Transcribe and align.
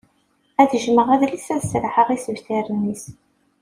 Ad 0.61 0.71
jmeɣ 0.83 1.07
adlis 1.15 1.47
ad 1.55 1.63
sraḥeɣ 1.71 2.07
isebtaren-is. 2.15 3.03